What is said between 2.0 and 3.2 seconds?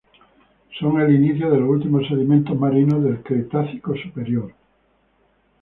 sedimentos marinos